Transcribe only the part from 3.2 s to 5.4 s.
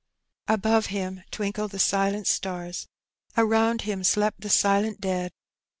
Around him slept the silent dead.